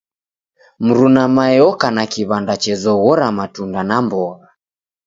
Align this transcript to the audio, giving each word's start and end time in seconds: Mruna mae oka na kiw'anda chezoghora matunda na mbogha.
Mruna 0.85 1.23
mae 1.35 1.57
oka 1.69 1.87
na 1.95 2.03
kiw'anda 2.11 2.53
chezoghora 2.63 3.27
matunda 3.37 3.81
na 3.89 3.97
mbogha. 4.03 4.47